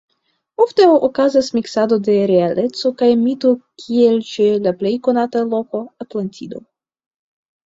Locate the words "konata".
5.09-5.45